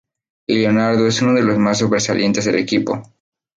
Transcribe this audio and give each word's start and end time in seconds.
Y 0.47 0.55
Leonardo 0.55 1.05
es 1.05 1.21
uno 1.21 1.35
de 1.35 1.43
los 1.43 1.59
más 1.59 1.77
sobresalientes 1.77 2.45
del 2.45 2.55
equipo. 2.55 3.03